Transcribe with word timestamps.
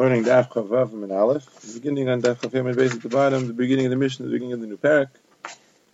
Learning 0.00 0.24
Daf 0.24 0.48
Chavav 0.48 0.94
and 0.94 1.12
Aleph. 1.12 1.74
Beginning 1.74 2.08
on 2.08 2.22
Daf 2.22 2.36
Chavav 2.36 2.66
and 2.66 2.74
Beis 2.74 2.94
at 2.94 3.02
the 3.02 3.10
bottom, 3.10 3.48
the 3.48 3.52
beginning 3.52 3.84
of 3.84 3.90
the 3.90 3.98
Mishnah, 3.98 4.24
the 4.24 4.32
beginning 4.32 4.54
of 4.54 4.60
the 4.62 4.66
new 4.66 4.78
parak. 4.78 5.08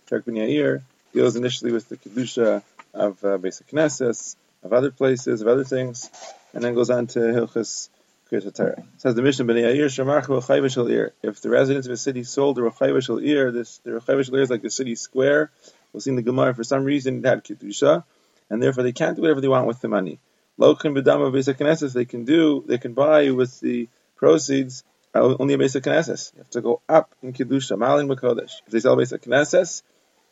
Parak 0.09 0.23
Ben 0.23 0.35
Yair 0.35 0.83
deals 1.13 1.35
initially 1.35 1.73
with 1.73 1.89
the 1.89 1.97
kedusha 1.97 2.63
of 2.93 3.21
uh, 3.25 3.37
Beis 3.37 3.61
Knesses, 3.69 4.37
of 4.63 4.71
other 4.71 4.91
places, 4.91 5.41
of 5.41 5.49
other 5.49 5.65
things, 5.65 6.09
and 6.53 6.63
then 6.63 6.73
goes 6.73 6.89
on 6.89 7.07
to 7.07 7.19
Hilchas 7.19 7.89
Kriyat 8.31 8.55
Torah. 8.55 8.81
Says 8.95 9.13
the 9.13 9.21
Mishnah 9.21 9.43
Ben 9.43 9.57
Yair 9.57 9.87
Shamach 9.87 10.27
Rechayva 10.27 10.71
Shel 10.71 10.87
Ir. 10.87 11.11
If 11.21 11.41
the 11.41 11.49
residents 11.49 11.87
of 11.87 11.91
a 11.91 11.97
city 11.97 12.23
sold 12.23 12.55
the 12.55 12.61
Rechayva 12.61 13.21
Ir, 13.21 13.51
this 13.51 13.79
the 13.79 13.91
Rechayva 13.91 14.23
Shel 14.23 14.35
Ir 14.35 14.41
is 14.41 14.49
like 14.49 14.61
the 14.61 14.71
city 14.71 14.95
square. 14.95 15.51
We'll 15.91 15.99
see 15.99 16.11
in 16.11 16.15
the 16.15 16.21
Gemara 16.21 16.55
for 16.55 16.63
some 16.63 16.85
reason 16.85 17.25
it 17.25 17.27
had 17.27 17.43
kedusha, 17.43 18.05
and 18.49 18.63
therefore 18.63 18.83
they 18.83 18.93
can't 18.93 19.17
do 19.17 19.23
whatever 19.23 19.41
they 19.41 19.49
want 19.49 19.67
with 19.67 19.81
the 19.81 19.89
money. 19.89 20.19
Lokin 20.57 20.97
b'dama 20.97 21.29
knesses 21.29 21.91
they 21.91 22.05
can 22.05 22.23
do, 22.23 22.63
they 22.65 22.77
can 22.77 22.93
buy 22.93 23.31
with 23.31 23.59
the 23.59 23.89
proceeds 24.17 24.83
uh, 25.15 25.35
only 25.39 25.53
a 25.53 25.57
beis 25.57 25.79
knesses. 25.79 26.33
You 26.33 26.39
have 26.39 26.49
to 26.51 26.61
go 26.61 26.81
up 26.87 27.13
in 27.21 27.33
kedusha, 27.33 27.77
malin 27.77 28.07
b'kodesh. 28.07 28.53
If 28.65 28.71
they 28.71 28.79
sell 28.79 28.97
beis 28.97 29.13
knesses, 29.13 29.83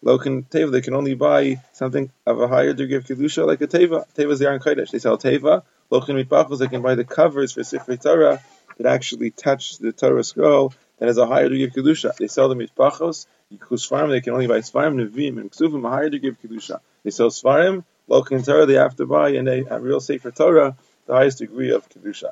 lokin 0.03 0.47
teva, 0.49 0.71
they 0.71 0.81
can 0.81 0.93
only 0.93 1.15
buy 1.15 1.61
something 1.73 2.11
of 2.25 2.41
a 2.41 2.47
higher 2.47 2.73
degree 2.73 2.97
of 2.97 3.05
kedusha, 3.05 3.45
like 3.45 3.61
a 3.61 3.67
teva. 3.67 4.05
Teva 4.15 4.31
is 4.31 4.39
the 4.39 4.47
aron 4.47 4.59
kodesh. 4.59 4.91
They 4.91 4.99
sell 4.99 5.17
teva. 5.17 5.63
Lokin 5.91 6.23
mitbachos, 6.23 6.59
they 6.59 6.67
can 6.67 6.81
buy 6.81 6.95
the 6.95 7.05
covers 7.05 7.53
for 7.53 7.61
sifrei 7.61 8.01
Torah 8.01 8.41
that 8.77 8.87
actually 8.91 9.31
touch 9.31 9.77
the 9.77 9.93
Torah 9.93 10.23
scroll 10.23 10.73
that 10.99 11.07
has 11.07 11.17
a 11.17 11.25
higher 11.25 11.49
degree 11.49 11.65
of 11.65 11.71
kedusha. 11.71 12.15
They 12.17 12.27
sell 12.27 12.49
the 12.49 12.55
mitbachos. 12.55 13.27
Yikus 13.53 13.87
farm, 13.87 14.09
they 14.09 14.21
can 14.21 14.33
only 14.33 14.47
buy 14.47 14.59
svarim, 14.59 14.95
nevim, 14.95 15.39
and 15.39 15.51
ksuvim, 15.51 15.85
a 15.85 15.89
higher 15.89 16.09
degree 16.09 16.29
of 16.29 16.41
kedusha. 16.41 16.79
They 17.03 17.11
sell 17.11 17.29
svarim 17.29 17.83
Lokin 18.09 18.45
Torah, 18.45 18.65
they 18.65 18.75
have 18.75 18.95
to 18.97 19.05
buy 19.05 19.29
in 19.29 19.47
a, 19.47 19.63
a 19.69 19.79
real 19.79 19.99
Sefer 19.99 20.31
Torah 20.31 20.77
the 21.07 21.13
highest 21.13 21.39
degree 21.39 21.71
of 21.71 21.87
Kedusha. 21.89 22.31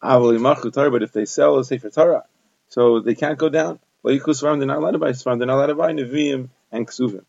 But 0.00 1.02
if 1.02 1.12
they 1.12 1.24
sell 1.24 1.58
a 1.58 1.64
Sefer 1.64 1.90
Torah, 1.90 2.24
so 2.68 3.00
they 3.00 3.14
can't 3.14 3.38
go 3.38 3.48
down. 3.48 3.80
They're 4.04 4.16
not 4.18 4.78
allowed 4.78 4.92
to 4.92 4.98
buy 4.98 5.10
Svarim, 5.10 5.38
they're 5.38 5.46
not 5.46 5.56
allowed 5.56 5.66
to 5.66 5.74
buy 5.74 5.92
Nevi'im 5.92 6.48
and 6.70 6.86
Ksuvim. 6.86 7.24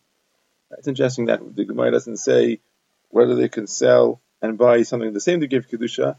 It's 0.78 0.88
interesting 0.88 1.26
that 1.26 1.56
the 1.56 1.66
Gemara 1.66 1.92
doesn't 1.92 2.18
say 2.18 2.60
whether 3.10 3.36
they 3.36 3.50
can 3.50 3.66
sell 3.66 4.22
and 4.42 4.58
buy 4.58 4.84
something 4.84 5.12
the 5.12 5.20
same 5.20 5.40
degree 5.40 5.58
of 5.58 5.68
Kedusha. 5.68 6.16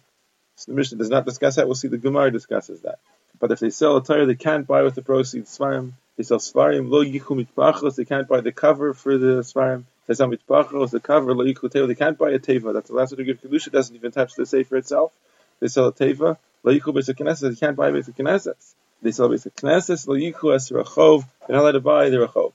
So 0.57 0.73
the 0.73 0.77
Mishnah 0.77 0.99
does 0.99 1.09
not 1.09 1.25
discuss 1.25 1.55
that. 1.57 1.67
We'll 1.67 1.77
see 1.77 1.89
the 1.89 1.99
Gemara 1.99 2.31
discusses 2.33 2.81
that. 2.81 2.99
But 3.39 3.53
if 3.53 3.61
they 3.61 3.71
sell 3.71 3.97
a 3.97 4.05
Torah, 4.05 4.27
they 4.27 4.35
can't 4.35 4.67
buy 4.67 4.83
with 4.83 4.97
the 4.97 5.03
proceeds 5.03 5.57
Svarim. 5.57 5.93
They 6.17 6.25
sell 6.25 6.39
Svarim, 6.39 6.91
lo 6.91 7.05
yichum 7.05 7.47
mitpachos, 7.47 7.95
they 7.95 8.05
can't 8.05 8.27
buy 8.29 8.41
the 8.41 8.53
cover 8.53 8.93
for 8.93 9.17
the 9.17 9.43
Svarim. 9.43 9.85
They 10.07 10.15
sell 10.15 10.29
mitpachos, 10.29 10.91
the 10.91 11.01
cover, 11.01 11.33
lo 11.33 11.45
yichum 11.45 11.71
teva, 11.71 11.87
they 11.87 11.95
can't 11.95 12.19
buy 12.19 12.33
a 12.33 12.39
teva. 12.39 12.75
That's 12.75 12.89
the 12.91 12.97
last 12.97 13.17
degree 13.17 13.31
of 13.31 13.41
Kedusha, 13.41 13.71
doesn't 13.71 13.95
even 13.95 14.11
touch 14.11 14.35
the 14.35 14.45
Sefer 14.45 14.77
itself. 14.77 15.13
They 15.61 15.69
sell 15.69 15.89
a 15.89 15.93
teva, 15.93 16.37
lo 16.63 16.73
yichum 16.73 16.95
beis 16.95 17.09
knesses, 17.15 17.51
they 17.51 17.57
can't 17.57 17.77
buy 17.77 17.91
beis 17.91 18.11
knesses. 18.13 18.75
They 19.03 19.13
sell 19.13 19.29
beis 19.29 19.47
knesses, 19.47 20.07
lo 20.09 20.17
yichum 20.17 20.55
es 20.55 20.71
rachov, 20.71 21.25
they're 21.47 21.57
not 21.57 21.63
allowed 21.63 21.73
to 21.73 21.81
buy 21.81 22.11
the 22.11 22.17
rachov. 22.17 22.53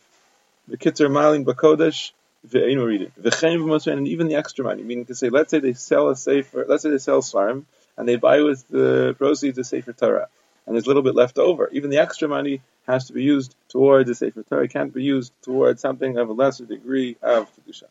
The 0.68 0.78
kitzer 0.78 1.12
malin 1.12 1.46
bakodesh, 1.46 2.12
ve'enu 2.48 2.86
reading. 2.86 3.12
V'chein 3.22 3.58
v'mosren, 3.60 3.98
and 3.98 4.08
even 4.08 4.28
the 4.28 4.36
extra 4.36 4.66
money, 4.66 4.84
meaning 4.84 5.06
to 5.06 5.16
say, 5.16 5.30
let's 5.30 5.52
say 5.52 5.60
they 5.60 5.74
sell 5.74 6.10
a 6.10 6.16
Sefer, 6.16 6.66
let's 6.68 6.84
say 6.84 6.90
they 6.90 6.98
sell 6.98 7.22
Svarim, 7.22 7.66
and 7.98 8.08
they 8.08 8.16
buy 8.16 8.42
with 8.42 8.68
the 8.70 9.16
proceeds 9.18 9.58
of 9.58 9.66
Sefer 9.66 9.94
Torah 9.94 10.28
and 10.66 10.76
there's 10.76 10.86
a 10.86 10.88
little 10.88 11.04
bit 11.04 11.16
left 11.16 11.38
over. 11.38 11.70
Even 11.72 11.90
the 11.90 11.98
extra 11.98 12.28
money 12.28 12.62
has 12.88 13.08
to 13.08 13.14
be 13.14 13.24
used 13.24 13.56
towards 13.70 14.08
the 14.08 14.16
Sefer 14.16 14.44
Torah. 14.44 14.64
It 14.64 14.72
can't 14.72 14.94
be 14.94 15.04
used 15.04 15.32
towards 15.44 15.82
something 15.82 16.18
of 16.18 16.30
a 16.30 16.34
lesser 16.34 16.66
degree 16.66 17.18
of 17.22 17.50
Kedusha. 17.56 17.86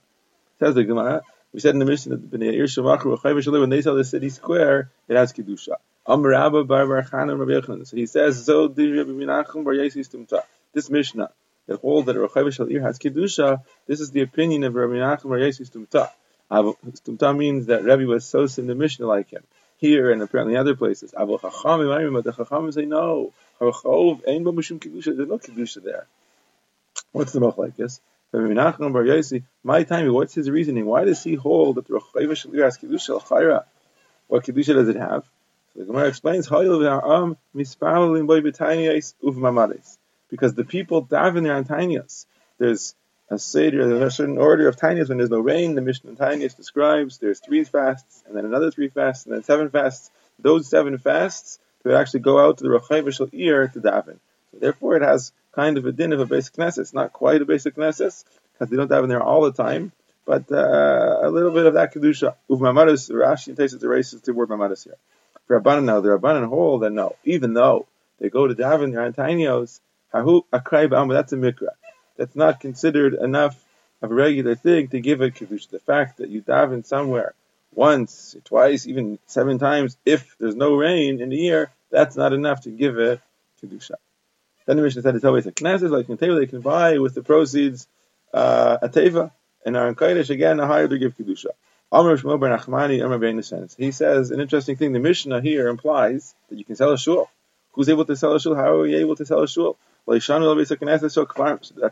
Says 0.59 0.75
the 0.75 0.85
Gemara, 0.85 1.23
we 1.55 1.61
said 1.61 1.75
in 1.75 1.79
the 1.79 1.85
Mishnah 1.85 2.17
that 2.17 2.33
when 3.61 3.71
they 3.71 3.81
sell 3.81 3.95
the 3.95 4.05
city 4.05 4.29
square, 4.29 4.91
it 5.07 5.17
has 5.17 5.33
Kedusha. 5.33 5.77
So 7.87 7.97
he 7.97 8.07
says, 8.07 8.45
this 10.73 10.91
Mishnah, 10.91 11.31
that 11.67 11.81
holds 11.81 12.07
that 12.07 12.17
Rechaim 12.17 12.47
Shalir 12.49 12.83
has 12.83 12.99
Kedusha, 12.99 13.63
this 13.87 14.01
is 14.01 14.11
the 14.11 14.23
opinion 14.23 14.65
of 14.65 14.75
Rabbi 14.75 14.95
Menachem 14.95 15.29
Bar 15.29 15.39
Yossi 15.39 15.71
Stumta. 15.71 16.11
Stumta 16.51 17.37
means 17.37 17.67
that 17.67 17.85
Rabbi 17.85 18.05
was 18.05 18.27
so 18.27 18.49
in 18.59 18.67
the 18.67 18.75
Mishnah 18.75 19.07
like 19.07 19.31
him 19.31 19.45
here 19.79 20.11
and 20.11 20.21
apparently 20.23 20.57
other 20.57 20.75
places. 20.75 21.15
But 21.17 21.27
the 21.27 21.39
Chachamim 21.49 22.75
say 22.75 22.85
no. 22.85 23.33
There's 23.61 23.85
no 23.85 24.03
kedusha 25.39 25.83
there. 25.85 26.07
What's 27.13 27.33
the 27.33 27.41
machlekes? 27.41 28.01
My 29.63 29.85
time. 29.85 30.13
What's 30.13 30.35
his 30.35 30.51
reasoning? 30.51 30.87
Why 30.87 31.05
does 31.05 31.23
he 31.23 31.35
hold 31.35 31.77
that 31.77 31.87
the 31.87 31.95
Rechayva 31.95 32.33
Shalir 32.33 32.65
has 32.65 32.77
kedusha 32.77 33.17
l'chayra? 33.17 33.65
What 34.27 34.45
kedusha 34.45 34.75
does 34.75 34.89
it 34.89 34.97
have? 34.97 35.25
So 35.73 35.81
the 35.81 35.87
Gemara 35.87 36.09
explains 36.09 36.49
because 40.31 40.55
the 40.55 40.65
people 40.65 41.07
daven 41.07 41.45
their 41.45 41.63
antinias. 41.63 42.27
There's 42.59 42.97
a 43.31 43.39
seder, 43.39 43.87
there's 43.89 44.03
a 44.03 44.17
certain 44.17 44.39
order 44.39 44.67
of 44.67 44.77
tinias 44.77 45.09
when 45.09 45.19
there's 45.19 45.31
no 45.31 45.39
rain. 45.39 45.77
The 45.77 45.81
Mishnah 45.81 46.11
in 46.11 46.41
describes 46.41 47.19
there's 47.19 47.39
three 47.41 47.63
fasts, 47.63 48.25
and 48.27 48.37
then 48.37 48.45
another 48.45 48.71
three 48.73 48.89
fasts, 48.89 49.27
and 49.27 49.35
then 49.35 49.45
seven 49.45 49.71
fasts. 49.71 50.11
Those 50.41 50.69
seven 50.69 50.99
fasts 50.99 51.61
to 51.85 51.97
actually 51.97 52.21
go 52.21 52.45
out 52.45 52.59
to 52.59 52.65
the 52.65 52.71
Rachai 52.71 53.05
Vishal 53.05 53.31
ear 53.33 53.69
to 53.69 53.81
daven. 53.81 54.19
So 54.51 54.59
therefore, 54.59 54.97
it 54.97 55.03
has 55.03 55.33
kind 55.55 55.79
of 55.79 55.87
a 55.87 55.93
din 55.93 56.13
of 56.13 56.21
a 56.21 56.27
beis 56.27 56.51
Knesset. 56.51 56.93
Not 56.95 57.13
quite 57.13 57.43
a 57.43 57.47
beis 57.47 57.67
Knesset 57.71 58.25
because 58.53 58.71
they 58.71 58.77
don't 58.77 58.91
daven 58.91 59.09
there 59.09 59.23
all 59.23 59.43
the 59.43 59.53
time, 59.53 59.93
but 60.25 60.51
uh, 60.51 61.21
a 61.23 61.31
little 61.31 61.53
bit 61.53 61.67
of 61.67 61.75
that 61.75 61.95
kedusha. 61.95 62.35
Uv 62.51 62.61
mamadas, 62.61 63.11
Rashi 63.11 63.57
takes 63.57 63.73
it 63.73 63.83
races 63.83 64.21
to 64.23 64.33
word 64.33 64.49
mamadas 64.49 64.85
here. 64.85 64.97
For 65.47 65.61
Rabbanan 65.61 65.85
now, 65.85 66.01
the 66.01 66.11
Rabbanan 66.11 66.49
hold 66.49 66.83
that 66.83 66.91
no, 66.91 67.17
even 67.25 67.55
though 67.55 67.87
they 68.19 68.31
go 68.31 68.47
to 68.47 68.55
daven 68.55 68.93
their 68.93 69.11
antinios, 69.11 69.81
hahu 70.13 70.43
akrei 70.53 71.13
that's 71.13 71.33
a 71.33 71.37
mikra 71.37 71.69
that's 72.17 72.37
not 72.37 72.61
considered 72.61 73.15
enough 73.15 73.63
of 74.03 74.11
a 74.11 74.15
regular 74.15 74.55
thing 74.55 74.89
to 74.89 75.01
give 75.01 75.21
a 75.21 75.31
kedusha. 75.31 75.71
The 75.71 75.81
fact 75.81 76.19
that 76.19 76.31
you 76.31 76.43
daven 76.43 76.87
somewhere 76.87 77.35
once, 77.75 78.37
twice, 78.45 78.87
even 78.87 79.19
seven 79.27 79.59
times, 79.59 79.97
if 80.05 80.37
there's 80.39 80.55
no 80.55 80.77
rain 80.77 81.21
in 81.21 81.31
the 81.31 81.37
year, 81.37 81.71
that's 81.91 82.17
not 82.17 82.33
enough 82.33 82.63
to 82.63 82.71
give 82.71 82.99
a 82.99 83.21
kedusha. 83.63 83.97
Then 84.67 84.77
the 84.77 84.83
Mishnah 84.83 85.03
said 85.03 85.15
it's 85.15 85.25
always 85.25 85.47
a 85.47 85.53
knesset, 85.53 85.91
like 85.91 86.09
in 86.09 86.17
Teva, 86.17 86.39
they 86.39 86.47
can 86.47 86.61
buy 86.61 86.99
with 86.99 87.15
the 87.15 87.23
proceeds 87.23 87.87
uh, 88.33 88.79
a 88.83 88.89
teva, 88.89 89.31
and 89.65 89.77
Aaron 89.77 89.95
Kodesh 89.95 90.31
again 90.31 90.59
a 90.61 90.67
higher 90.67 90.89
to 90.89 90.99
give 90.99 91.17
kedusha. 91.17 91.53
He 93.77 93.93
says 93.93 94.31
an 94.33 94.41
interesting 94.41 94.77
thing. 94.77 94.93
The 94.93 94.99
Mishnah 94.99 95.41
here 95.41 95.69
implies 95.69 96.35
that 96.49 96.59
you 96.59 96.65
can 96.65 96.75
sell 96.75 96.91
a 96.91 96.99
shul. 96.99 97.31
Who's 97.73 97.89
able 97.89 98.05
to 98.07 98.17
sell 98.17 98.35
a 98.35 98.41
shul? 98.41 98.57
How 98.57 98.81
are 98.81 98.87
you 98.87 98.99
able 98.99 99.15
to 99.17 99.25
sell 99.25 99.43
a 99.43 99.49
shul? 99.49 99.77
That's 100.07 100.29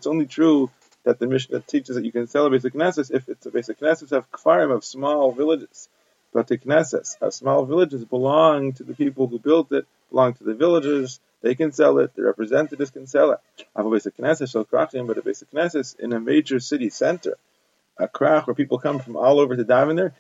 only 0.07 0.27
true 0.27 0.71
that 1.05 1.19
the 1.19 1.27
Mishnah 1.27 1.61
teaches 1.61 1.97
that 1.97 2.05
you 2.05 2.13
can 2.13 2.27
sell 2.27 2.47
a 2.47 2.51
beis 2.51 2.65
knesses 2.65 3.11
if 3.13 3.29
it's 3.29 3.47
a 3.47 3.51
beis 3.51 3.71
knesses 3.71 4.11
have 4.11 4.31
kfarim 4.31 4.75
of 4.75 4.85
small 4.85 5.33
villages. 5.33 5.89
But 6.33 6.49
the 6.49 6.59
knesses, 6.59 7.17
have 7.21 7.33
small 7.33 7.65
villages, 7.65 8.05
belong 8.05 8.73
to 8.75 8.85
the 8.85 8.95
people 8.95 9.29
who 9.29 9.39
built 9.39 9.71
it, 9.73 9.87
belong 10.11 10.35
to 10.35 10.45
the 10.45 10.55
villagers. 10.55 11.21
They 11.43 11.55
can 11.55 11.73
sell 11.73 11.99
it. 11.99 12.15
The 12.15 12.23
representatives 12.23 12.91
can 12.91 13.07
sell 13.07 13.33
it. 13.33 13.39
Have 13.77 13.87
a 13.87 13.91
beis 13.91 14.11
knesses, 14.19 14.51
so 14.51 14.65
krachim, 14.65 15.07
but 15.07 15.19
a 15.19 15.23
beis 15.23 15.45
knesses 15.53 15.99
in 15.99 16.13
a 16.13 16.21
major 16.21 16.61
city 16.61 16.89
center, 16.89 17.37
a 17.99 18.09
krach 18.09 18.47
where 18.47 18.55
people 18.55 18.79
come 18.79 19.01
from 19.01 19.17
all 19.17 19.41
over 19.41 19.57
to 19.57 19.65
daven 19.65 19.97
there. 19.97 20.15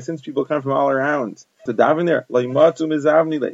Since 0.00 0.22
people 0.22 0.44
come 0.44 0.62
from 0.62 0.72
all 0.72 0.90
around 0.90 1.44
to 1.66 1.72
daven 1.72 2.06
there, 2.06 2.26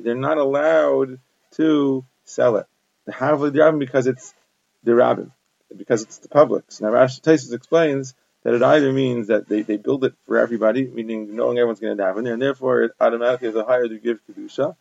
they're 0.02 0.14
not 0.14 0.38
allowed 0.38 1.20
to 1.52 2.04
sell 2.24 2.56
it 2.56 2.66
the 3.06 3.12
Havli 3.12 3.52
Rabbim 3.52 3.78
because 3.78 4.06
it's 4.06 4.34
the 4.82 4.92
Rabbim, 4.92 5.30
because 5.74 6.02
it's 6.02 6.18
the 6.18 6.28
public. 6.28 6.64
So 6.68 6.84
now 6.84 6.92
Rashi 6.92 7.22
Taisus 7.22 7.54
explains 7.54 8.14
that 8.42 8.54
it 8.54 8.62
either 8.62 8.92
means 8.92 9.28
that 9.28 9.48
they, 9.48 9.62
they 9.62 9.76
build 9.76 10.04
it 10.04 10.14
for 10.26 10.36
everybody, 10.36 10.86
meaning 10.86 11.34
knowing 11.34 11.58
everyone's 11.58 11.80
going 11.80 11.96
to 11.96 12.02
daven 12.02 12.24
there, 12.24 12.34
and 12.34 12.42
therefore 12.42 12.82
it 12.82 12.92
automatically 13.00 13.48
has 13.48 13.56
a 13.56 13.64
higher 13.64 13.88
to 13.88 13.98
give 13.98 14.20
kedusha, 14.28 14.76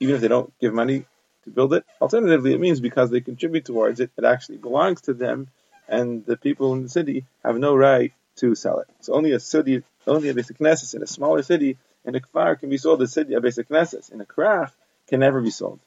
even 0.00 0.14
if 0.14 0.20
they 0.20 0.28
don't 0.28 0.52
give 0.58 0.74
money 0.74 1.04
to 1.44 1.50
build 1.50 1.72
it. 1.74 1.84
Alternatively, 2.00 2.54
it 2.54 2.60
means 2.60 2.80
because 2.80 3.10
they 3.10 3.20
contribute 3.20 3.64
towards 3.64 4.00
it, 4.00 4.10
it 4.16 4.24
actually 4.24 4.58
belongs 4.58 5.02
to 5.02 5.14
them, 5.14 5.46
and 5.88 6.26
the 6.26 6.36
people 6.36 6.72
in 6.72 6.82
the 6.82 6.88
city 6.88 7.24
have 7.44 7.56
no 7.56 7.76
right 7.76 8.12
to 8.36 8.54
sell 8.54 8.78
it. 8.80 8.88
So 9.00 9.14
only 9.14 9.32
a 9.32 9.40
city, 9.40 9.82
only 10.06 10.30
a 10.30 10.34
beis 10.34 10.52
knesses 10.52 10.94
in 10.94 11.02
a 11.02 11.06
smaller 11.06 11.42
city, 11.42 11.76
in 12.04 12.14
a 12.14 12.20
kfar 12.20 12.58
can 12.58 12.70
be 12.70 12.78
sold. 12.78 13.02
A 13.02 13.06
city, 13.06 13.34
a 13.34 13.40
beis 13.40 13.58
knesses 13.58 14.10
in 14.12 14.20
a 14.20 14.24
krach 14.24 14.70
can 15.08 15.20
never 15.20 15.40
be 15.40 15.50
sold. 15.50 15.80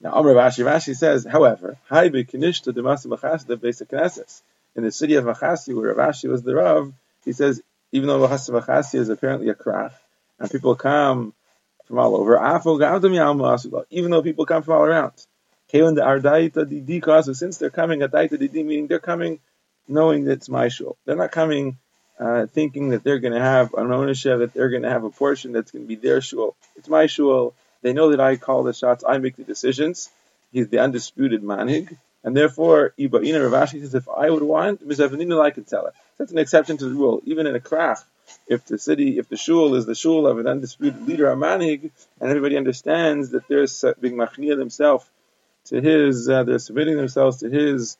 Now, 0.00 0.12
Amr 0.12 0.34
Rav 0.34 0.52
Ashi, 0.52 0.64
Rashi 0.64 0.96
says, 0.96 1.26
however, 1.26 1.76
in 1.90 2.12
the 4.84 4.92
city 4.92 5.14
of 5.16 5.24
Machasi, 5.24 5.74
where 5.74 5.92
Rav 5.92 6.10
Ashi 6.10 6.28
was 6.28 6.42
the 6.42 6.54
Rav, 6.54 6.92
he 7.24 7.32
says, 7.32 7.60
even 7.90 8.06
though 8.06 8.20
Machasi 8.20 8.94
is 8.94 9.08
apparently 9.08 9.48
a 9.48 9.54
krach, 9.54 9.92
and 10.38 10.48
people 10.50 10.76
come 10.76 11.34
from 11.88 11.98
all 11.98 12.14
over, 12.16 12.36
even 13.90 14.10
though 14.10 14.22
people 14.22 14.46
come 14.46 14.62
from 14.62 14.74
all 14.74 14.84
around. 14.84 15.12
Since 15.70 17.58
they're 17.58 17.70
coming 17.70 18.00
meaning 18.00 18.86
they're 18.86 18.98
coming 18.98 19.40
knowing 19.88 20.24
that 20.24 20.32
it's 20.32 20.48
my 20.48 20.68
shul. 20.68 20.96
They're 21.04 21.16
not 21.16 21.32
coming 21.32 21.78
uh, 22.20 22.46
thinking 22.46 22.90
that 22.90 23.02
they're 23.04 23.18
going 23.18 23.34
to 23.34 23.40
have 23.40 23.74
an 23.74 23.90
ownership, 23.92 24.38
that 24.40 24.52
they're 24.52 24.70
going 24.70 24.82
to 24.82 24.90
have 24.90 25.04
a 25.04 25.10
portion 25.10 25.52
that's 25.52 25.70
going 25.70 25.84
to 25.84 25.88
be 25.88 25.96
their 25.96 26.20
shul. 26.20 26.56
It's 26.76 26.88
my 26.88 27.06
shul. 27.06 27.54
They 27.82 27.92
know 27.92 28.10
that 28.10 28.20
I 28.20 28.36
call 28.36 28.64
the 28.64 28.72
shots, 28.72 29.04
I 29.06 29.18
make 29.18 29.36
the 29.36 29.44
decisions. 29.44 30.10
He's 30.52 30.68
the 30.68 30.78
undisputed 30.78 31.42
manig, 31.42 31.96
and 32.24 32.36
therefore, 32.36 32.94
Ibaina 32.98 33.48
Ravashi 33.48 33.80
says, 33.80 33.94
if 33.94 34.08
I 34.08 34.28
would 34.30 34.42
want, 34.42 34.86
Mizavanina 34.86 35.40
I 35.40 35.50
could 35.50 35.66
tell 35.66 35.86
it. 35.86 35.94
That's 36.18 36.32
an 36.32 36.38
exception 36.38 36.76
to 36.78 36.84
the 36.86 36.94
rule. 36.94 37.22
Even 37.24 37.46
in 37.46 37.54
a 37.54 37.60
krach, 37.60 38.02
if 38.46 38.64
the 38.66 38.78
city, 38.78 39.18
if 39.18 39.28
the 39.28 39.36
shul 39.36 39.74
is 39.74 39.86
the 39.86 39.94
shul 39.94 40.26
of 40.26 40.38
an 40.38 40.46
undisputed 40.46 41.06
leader, 41.06 41.30
a 41.30 41.36
manig, 41.36 41.90
and 42.20 42.30
everybody 42.30 42.56
understands 42.56 43.30
that 43.30 43.46
they're 43.48 43.66
being 44.00 44.16
machnia 44.16 44.56
themselves 44.56 45.08
to 45.66 45.80
his, 45.80 46.28
uh, 46.28 46.44
they're 46.44 46.58
submitting 46.58 46.96
themselves 46.96 47.38
to 47.38 47.50
his 47.50 47.96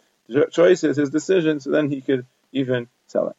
choices, 0.51 0.97
his 0.97 1.11
decisions, 1.11 1.65
so 1.65 1.71
then 1.71 1.91
he 1.91 2.01
could 2.01 2.27
even 2.53 2.89
tell 3.09 3.29
it. 3.29 3.37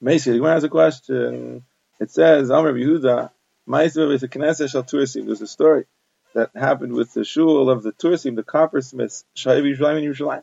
The 0.00 0.18
Gemara 0.18 0.54
has 0.54 0.64
a 0.64 0.68
question. 0.68 1.64
It 1.98 2.10
says, 2.10 2.50
Amr 2.50 2.72
Yehuda. 2.72 3.30
There's 3.66 5.42
a 5.42 5.46
story 5.46 5.84
that 6.34 6.50
happened 6.56 6.92
with 6.94 7.12
the 7.12 7.24
shul 7.24 7.70
of 7.70 7.82
the 7.82 7.92
Tursim, 7.92 8.34
the 8.34 8.42
coppersmiths, 8.42 9.24
Shaiv 9.36 9.62
Yerushalayim 9.62 9.98
and 9.98 10.14
Yerushalayim. 10.14 10.42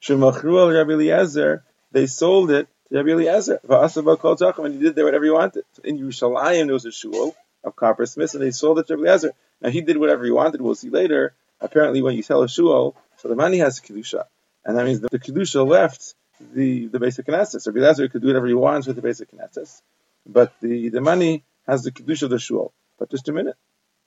Shemachru 0.00 0.60
al 0.60 0.70
Rabbi 0.70 1.58
they 1.92 2.06
sold 2.06 2.50
it 2.50 2.68
to 2.92 2.98
Rabbi 2.98 3.10
Eliezer. 3.10 3.60
And 3.64 4.74
he 4.74 4.80
did 4.80 4.94
there 4.94 5.04
whatever 5.04 5.24
he 5.24 5.30
wanted. 5.30 5.64
In 5.84 5.98
Yerushalayim, 5.98 6.66
there 6.66 6.74
was 6.74 6.84
a 6.84 6.92
shul 6.92 7.34
of 7.64 7.76
coppersmiths, 7.76 8.34
and 8.34 8.42
they 8.42 8.50
sold 8.50 8.78
it 8.78 8.86
to 8.88 8.96
Rabbi 8.96 9.08
Eliezer. 9.08 9.32
Now 9.60 9.70
he 9.70 9.80
did 9.80 9.96
whatever 9.96 10.24
he 10.24 10.30
wanted. 10.30 10.60
We'll 10.60 10.74
see 10.74 10.90
later. 10.90 11.34
Apparently, 11.60 12.02
when 12.02 12.16
you 12.16 12.22
sell 12.22 12.42
a 12.42 12.48
shul, 12.48 12.96
so 13.18 13.28
the 13.28 13.36
money 13.36 13.58
has 13.58 13.78
a 13.78 13.82
kedusha, 13.82 14.24
and 14.64 14.76
that 14.76 14.84
means 14.84 15.00
the, 15.00 15.08
kedusha 15.08 15.64
left 15.66 16.14
the, 16.40 16.88
the 16.88 16.98
beis 16.98 17.22
Knesset. 17.22 17.64
Rabbi 17.66 17.78
Eliezer 17.78 18.08
could 18.08 18.20
do 18.20 18.26
whatever 18.28 18.46
he 18.46 18.54
wants 18.54 18.86
with 18.86 18.96
the 18.96 19.02
beis 19.02 19.22
Knesset, 19.24 19.80
but 20.26 20.52
the, 20.60 20.88
the 20.88 21.00
money 21.00 21.44
has 21.66 21.82
the 21.84 21.92
Kedusha 21.92 22.24
of 22.24 22.30
the 22.30 22.38
shul. 22.38 22.72
But 22.98 23.10
just 23.10 23.28
a 23.28 23.32
minute. 23.32 23.56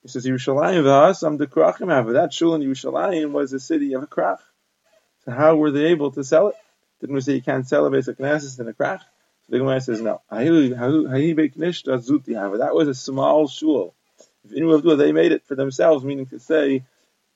He 0.01 0.09
says, 0.09 0.25
Yerushalayim 0.25 0.83
v'asam 0.83 1.37
the 1.37 1.47
krachim 1.47 1.89
have. 1.89 2.07
That 2.07 2.33
shul 2.33 2.55
in 2.55 2.61
Yerushalayim 2.61 3.31
was 3.31 3.53
a 3.53 3.59
city 3.59 3.93
of 3.93 4.03
a 4.03 4.07
krach. 4.07 4.37
So 5.23 5.31
how 5.31 5.55
were 5.55 5.71
they 5.71 5.85
able 5.85 6.11
to 6.11 6.23
sell 6.23 6.49
it? 6.49 6.55
Didn't 7.01 7.15
we 7.15 7.21
say 7.21 7.33
you 7.33 7.41
can't 7.41 7.67
sell 7.67 7.85
a 7.85 7.89
beis 7.89 8.07
Knesset 8.07 8.59
in 8.59 8.67
a 8.67 8.73
krach? 8.73 8.99
So 8.99 9.05
the 9.49 9.59
Gemara 9.59 9.81
says, 9.81 10.01
no. 10.01 10.21
That 10.29 10.45
was 12.73 12.87
a 12.87 12.93
small 12.93 13.47
shul. 13.47 13.93
If 14.43 14.97
they 14.97 15.11
made 15.11 15.31
it 15.31 15.45
for 15.45 15.55
themselves, 15.55 16.03
meaning 16.03 16.25
to 16.27 16.39
say, 16.39 16.83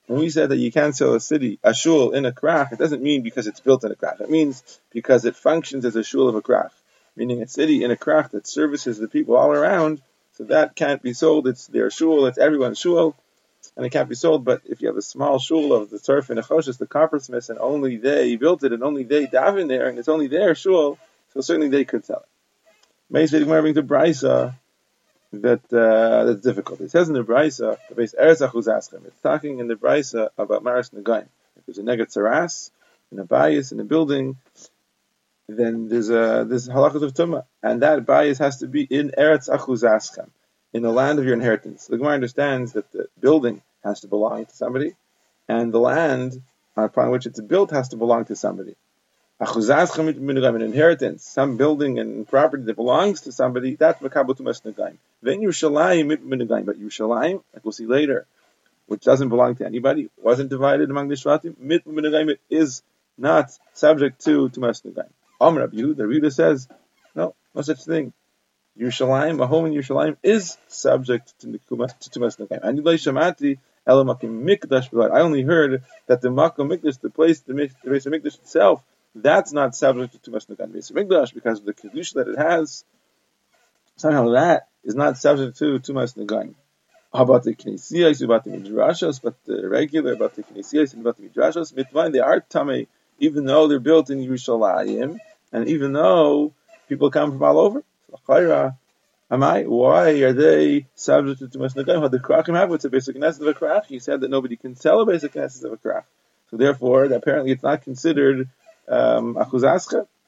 when 0.07 0.19
we 0.19 0.29
said 0.29 0.49
that 0.49 0.57
you 0.57 0.71
can't 0.71 0.95
sell 0.95 1.13
a 1.13 1.19
city, 1.19 1.59
a 1.63 1.73
shul 1.73 2.13
in 2.13 2.25
a 2.25 2.31
krach, 2.31 2.71
it 2.71 2.79
doesn't 2.79 3.03
mean 3.03 3.21
because 3.21 3.45
it's 3.45 3.59
built 3.59 3.83
in 3.83 3.91
a 3.91 3.95
krach. 3.95 4.21
It 4.21 4.29
means 4.29 4.79
because 4.91 5.25
it 5.25 5.35
functions 5.35 5.85
as 5.85 5.95
a 5.95 6.03
shul 6.03 6.27
of 6.27 6.35
a 6.35 6.41
krach, 6.41 6.71
meaning 7.15 7.43
a 7.43 7.47
city 7.47 7.83
in 7.83 7.91
a 7.91 7.95
krach 7.95 8.31
that 8.31 8.47
services 8.47 8.97
the 8.97 9.07
people 9.07 9.35
all 9.35 9.51
around. 9.51 10.01
So 10.33 10.45
that 10.45 10.75
can't 10.75 11.03
be 11.03 11.13
sold. 11.13 11.47
It's 11.47 11.67
their 11.67 11.91
shul. 11.91 12.25
It's 12.25 12.39
everyone's 12.39 12.79
shul, 12.79 13.15
and 13.79 13.85
it 13.85 13.91
can't 13.91 14.09
be 14.09 14.15
sold. 14.15 14.43
But 14.43 14.63
if 14.65 14.81
you 14.81 14.89
have 14.89 14.97
a 14.97 15.01
small 15.01 15.39
shul 15.39 15.71
of 15.71 15.89
the 15.89 15.99
turf 15.99 16.29
and 16.29 16.37
Achoshes, 16.37 16.77
the 16.77 16.85
coppersmiths, 16.85 17.49
and 17.49 17.59
only 17.59 17.95
they 17.95 18.35
built 18.35 18.65
it, 18.65 18.73
and 18.73 18.83
only 18.83 19.03
they 19.03 19.25
daven 19.25 19.69
there, 19.69 19.87
and 19.87 19.97
it's 19.97 20.09
only 20.09 20.27
their 20.27 20.53
shul, 20.53 20.99
so 21.33 21.39
certainly 21.39 21.69
they 21.69 21.85
could 21.85 22.03
sell 22.03 22.19
it. 22.19 22.25
Meis 23.09 23.31
Gemara 23.31 23.61
brings 23.61 23.75
to 23.75 23.83
Brisa 23.83 24.53
that 25.31 25.61
uh, 25.71 26.25
that's 26.25 26.41
difficult. 26.41 26.81
It 26.81 26.91
says 26.91 27.07
in 27.07 27.13
the 27.13 27.23
Brisa. 27.23 27.77
It's 27.95 29.21
talking 29.21 29.59
in 29.59 29.67
the 29.69 29.75
Brisa 29.75 30.27
about 30.37 30.61
Maris 30.61 30.89
Nagaim. 30.89 31.27
If 31.55 31.65
there's 31.65 31.77
a 31.77 31.83
Negat 31.83 32.13
Saras, 32.13 32.71
in 33.13 33.19
a 33.19 33.23
bias 33.23 33.71
in 33.71 33.79
a 33.79 33.85
building, 33.85 34.35
then 35.47 35.87
there's 35.87 36.09
a 36.09 36.45
there's 36.45 36.67
halachas 36.67 37.01
of 37.01 37.13
tumah, 37.13 37.45
and 37.63 37.81
that 37.81 38.05
bias 38.05 38.39
has 38.39 38.57
to 38.57 38.67
be 38.67 38.83
in 38.83 39.11
Eretz 39.17 39.47
Achuzaschem, 39.47 40.27
in 40.73 40.81
the 40.81 40.91
land 40.91 41.17
of 41.17 41.23
your 41.23 41.33
inheritance. 41.33 41.87
The 41.87 41.97
Gemara 41.97 42.15
understands 42.15 42.73
that 42.73 42.91
the 42.91 43.07
building 43.21 43.61
has 43.83 44.01
to 44.01 44.07
belong 44.07 44.45
to 44.45 44.55
somebody, 44.55 44.95
and 45.47 45.73
the 45.73 45.79
land 45.79 46.41
upon 46.75 47.11
which 47.11 47.25
it's 47.25 47.41
built 47.41 47.71
has 47.71 47.89
to 47.89 47.97
belong 47.97 48.25
to 48.25 48.35
somebody 48.35 48.75
an 49.41 50.61
inheritance, 50.61 51.23
some 51.23 51.55
building 51.57 51.97
and 51.97 52.27
property 52.27 52.63
that 52.63 52.75
belongs 52.75 53.21
to 53.21 53.31
somebody, 53.31 53.75
that's 53.75 54.01
makabel 54.01 54.37
tumas 54.37 54.61
negaim. 54.63 54.97
Then 55.21 55.39
Yerushalayim 55.39 56.07
mit 56.07 56.27
negaim, 56.27 56.65
but 56.65 56.79
Yerushalayim, 56.79 57.41
like 57.53 57.63
we'll 57.63 57.71
see 57.71 57.85
later, 57.85 58.25
which 58.87 59.03
doesn't 59.03 59.29
belong 59.29 59.55
to 59.55 59.65
anybody, 59.65 60.09
wasn't 60.17 60.49
divided 60.49 60.89
among 60.89 61.07
the 61.07 61.15
Shvatim, 61.15 61.57
mit 61.57 61.85
negaim 61.85 62.37
is 62.49 62.83
not 63.17 63.49
subject 63.73 64.25
to 64.25 64.49
tumas 64.49 64.83
negaim. 64.85 65.09
Amr 65.39 65.67
the 65.67 66.05
reader 66.05 66.31
says, 66.31 66.67
no, 67.15 67.33
no 67.55 67.61
such 67.61 67.85
thing. 67.85 68.11
Yerushalayim, 68.77 69.41
a 69.41 69.47
home 69.47 69.67
in 69.67 69.73
Yerushalayim, 69.73 70.17
is 70.21 70.57
subject 70.67 71.33
to 71.39 71.47
tumas 71.47 72.37
negaim. 72.37 72.59
And 72.61 72.79
Shamati, 72.79 73.57
I 73.89 75.19
only 75.21 75.41
heard 75.41 75.83
that 76.07 76.21
the 76.21 76.29
Makom 76.29 76.69
Mikdash, 76.71 76.99
the 77.01 77.09
place, 77.09 77.39
the, 77.41 77.53
the 77.53 77.89
base 77.89 78.05
of 78.05 78.13
Mikdash 78.13 78.35
itself, 78.39 78.83
that's 79.15 79.51
not 79.51 79.75
subject 79.75 80.13
to 80.13 80.31
Tumas 80.31 80.47
Nagan 80.47 80.71
Beis 80.71 80.91
Mikdash 80.91 81.33
because 81.33 81.59
of 81.59 81.65
the 81.65 81.73
kedusha 81.73 82.13
that 82.15 82.27
it 82.27 82.37
has. 82.37 82.83
Somehow 83.97 84.29
that 84.29 84.67
is 84.83 84.95
not 84.95 85.17
subject 85.17 85.57
to 85.57 85.79
Tumas 85.79 86.15
Nagan. 86.15 86.55
How 87.13 87.23
about 87.23 87.43
the 87.43 87.55
Knesiyas, 87.55 88.23
about 88.23 88.43
the 88.43 88.51
Midrashos, 88.51 89.19
but 89.21 89.33
the 89.45 89.67
regular, 89.67 90.13
about 90.13 90.35
the 90.35 90.43
Knesiyas 90.43 90.93
and 90.93 91.01
about 91.01 91.17
the 91.17 91.27
Midrashos, 91.27 91.73
Mitvain, 91.73 92.13
they 92.13 92.19
are 92.19 92.41
Tamei, 92.41 92.87
even 93.17 93.45
though 93.45 93.67
they're 93.67 93.79
built 93.79 94.11
in 94.11 94.19
Yerushalayim, 94.19 95.17
and 95.51 95.67
even 95.67 95.93
though 95.93 96.53
people 96.87 97.09
come 97.09 97.31
from 97.31 97.43
all 97.43 97.59
over. 97.59 97.83
Am 99.31 99.43
I? 99.43 99.63
Why 99.63 100.09
are 100.21 100.33
they 100.33 100.87
subject 100.95 101.39
to 101.39 101.59
Nagan? 101.59 102.01
What 102.01 102.11
the 102.11 102.19
Krachim 102.19 102.55
have, 102.55 102.69
what's 102.69 102.85
a 102.85 102.89
beis 102.89 103.07
Knesset 103.09 103.41
of 103.41 103.47
a 103.47 103.53
Krach? 103.53 103.85
He 103.85 103.99
said 103.99 104.21
that 104.21 104.31
nobody 104.31 104.55
can 104.55 104.75
sell 104.75 105.01
a 105.01 105.05
beis 105.05 105.23
Knesset 105.23 105.63
of 105.65 105.73
a 105.73 105.77
Krach. 105.77 106.03
So 106.49 106.57
therefore, 106.57 107.05
apparently 107.05 107.51
it's 107.51 107.61
not 107.61 107.83
considered 107.83 108.49
um, 108.87 109.37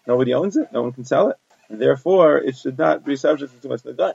Nobody 0.07 0.33
owns 0.33 0.57
it. 0.57 0.71
No 0.71 0.83
one 0.83 0.91
can 0.91 1.05
sell 1.05 1.29
it. 1.29 1.37
And 1.69 1.81
therefore, 1.81 2.37
it 2.37 2.57
should 2.57 2.77
not 2.77 3.03
be 3.03 3.15
subject 3.15 3.59
to 3.61 3.67
nadan. 3.67 4.13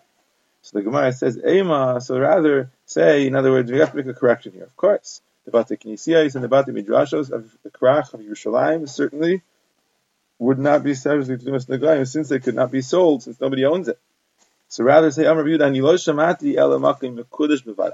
So 0.62 0.79
the 0.79 0.83
Gemara 0.83 1.12
says, 1.12 1.38
Ema, 1.44 2.00
so 2.00 2.19
rather 2.19 2.71
say, 2.87 3.27
in 3.27 3.37
other 3.37 3.50
words, 3.50 3.71
we 3.71 3.79
have 3.79 3.93
to 3.93 3.97
make 3.97 4.06
a 4.06 4.15
correction 4.15 4.53
here. 4.53 4.65
Of 4.65 4.77
course, 4.77 5.21
the 5.44 5.53
Bate 5.53 5.81
Knesiyas 5.81 6.35
and 6.35 6.44
the 6.44 6.49
Bate 6.49 6.67
Midrashos 6.67 7.31
of 7.31 7.56
the 7.62 7.71
Krach 7.71 8.12
of 8.15 8.21
Yerushalayim 8.21 8.88
certainly 8.88 9.43
would 10.38 10.59
not 10.59 10.83
be 10.83 10.94
subject 10.94 11.41
to 11.41 11.50
Tumas 11.50 11.67
Nagayim 11.67 12.06
since 12.06 12.29
they 12.29 12.41
could 12.41 12.55
not 12.55 12.71
be 12.71 12.83
sold, 12.83 13.23
since 13.23 13.41
nobody 13.41 13.65
owns 13.65 13.88
it. 13.88 13.99
So 14.68 14.84
rather 14.84 15.10
say, 15.10 15.26
Amr 15.26 15.44
Bevad. 15.44 15.62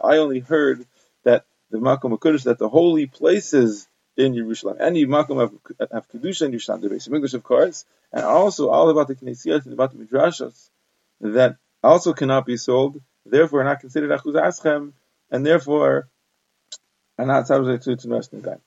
I 0.05 0.17
only 0.19 0.41
heard 0.41 0.87
that 1.25 1.45
the 1.71 1.79
Makom 1.79 2.17
Mekudesh, 2.17 2.45
that 2.45 2.59
the 2.59 2.69
holy 2.69 3.07
places 3.07 3.89
in 4.17 4.35
Yerushalayim. 4.35 4.81
Any 4.81 5.07
makom 5.07 5.41
have, 5.41 6.09
kedusha 6.09 6.43
in 6.43 6.53
Yerushalayim, 6.53 6.83
the 6.83 6.91
base 6.91 7.07
of 7.07 7.15
English, 7.15 7.35
of 7.35 7.43
course, 7.43 7.85
and 8.13 8.25
also 8.25 8.69
all 8.69 8.91
about 8.91 9.09
the 9.09 9.15
knesiyot 9.15 9.65
and 9.65 9.73
about 9.73 9.93
the 9.93 10.05
midrashos 10.05 10.69
that 11.21 11.57
also 11.83 12.13
cannot 12.13 12.47
be 12.47 12.57
sold, 12.57 13.01
therefore 13.25 13.63
are 13.63 13.65
not 13.65 13.81
considered 13.81 14.11
achuz 14.11 14.35
aschem, 14.35 14.93
and 15.31 15.47
therefore 15.47 16.09
are 17.19 17.27
not 17.27 17.47
subject 17.47 17.85
to 17.85 17.97
to 17.97 18.43
time. 18.43 18.61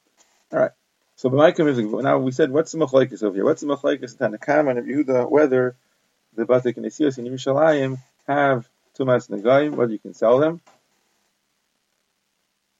All 0.51 0.59
right. 0.59 0.71
So 1.15 1.29
b'maykim 1.29 1.67
is 1.67 1.79
now 1.79 2.17
we 2.17 2.31
said 2.31 2.51
what's 2.51 2.71
the 2.71 2.79
machlekes 2.79 3.24
over 3.24 3.35
here? 3.35 3.45
What's 3.45 3.62
the 3.62 3.67
machlekes 3.67 4.17
Tanakam 4.17 4.69
and 4.69 4.88
Yehuda 4.88 5.29
whether 5.29 5.75
the 6.36 6.46
bate 6.46 6.75
knesiyos 6.75 7.18
in 7.18 7.25
Yerushalayim 7.25 7.98
have 8.27 8.68
tumas 8.98 9.30
negaim, 9.30 9.75
whether 9.75 9.92
you 9.92 10.00
can 10.00 10.13
sell 10.13 10.39
them, 10.39 10.62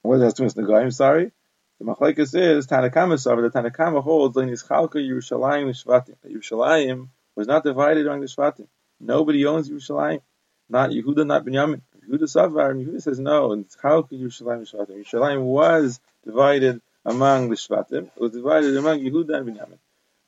whether 0.02 0.26
that's 0.26 0.40
tumas 0.40 0.56
negaim, 0.56 0.94
sorry, 0.94 1.32
the 1.80 1.86
machlekes 1.86 2.34
is 2.34 2.68
Tanakama 2.68 3.16
Savar. 3.16 3.52
The 3.52 3.60
Tanakama 3.60 4.02
holds 4.02 4.38
in 4.38 4.48
Yischalka 4.48 4.96
Yerushalayim 4.96 5.70
Shvatim. 5.72 6.16
Yerushalayim 6.26 7.10
was 7.36 7.48
not 7.48 7.66
divided 7.66 8.08
among 8.08 8.22
the 8.22 8.28
Shvatim. 8.28 8.68
Nobody 9.02 9.46
owns 9.46 9.70
Yerushalayim. 9.70 10.22
Not 10.70 10.92
Yehuda, 10.92 11.28
not 11.28 11.46
Binyamin. 11.46 11.82
Yehuda 12.10 12.24
Savar, 12.24 12.72
and 12.72 12.86
Yehuda 12.86 13.02
says 13.02 13.20
no. 13.20 13.52
And 13.52 13.68
Yischalka 13.68 14.14
Yerushalayim 14.14 14.72
Shvatim. 14.72 15.04
Yerushalayim 15.04 15.42
was 15.42 16.00
divided 16.24 16.82
among 17.06 17.50
the 17.50 17.56
Shvatim. 17.56 18.08
It 18.08 18.22
was 18.22 18.32
divided 18.32 18.78
among 18.78 19.02
Yehuda 19.02 19.36
and 19.36 19.50
Binyamin. 19.50 19.80